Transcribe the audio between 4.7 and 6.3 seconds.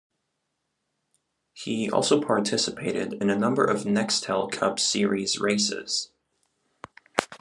Series races.